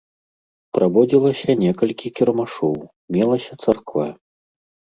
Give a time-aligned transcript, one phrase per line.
[0.77, 2.75] Праводзілася некалькі кірмашоў,
[3.19, 4.11] мелася царква.